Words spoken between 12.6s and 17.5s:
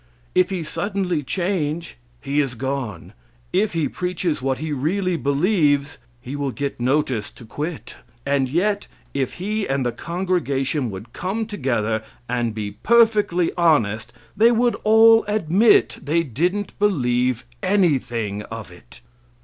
perfectly honest, they would all admit they didn't believe